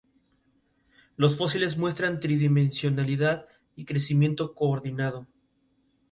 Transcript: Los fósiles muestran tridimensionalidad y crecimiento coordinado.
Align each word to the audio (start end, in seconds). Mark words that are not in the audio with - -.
Los 1.15 1.37
fósiles 1.37 1.77
muestran 1.77 2.19
tridimensionalidad 2.19 3.47
y 3.75 3.85
crecimiento 3.85 4.55
coordinado. 4.55 5.27